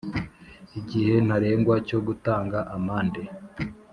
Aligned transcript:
Igihe 0.79 1.13
ntarengwa 1.25 1.75
cyo 1.87 1.99
gutanga 2.07 2.57
amande 2.75 3.21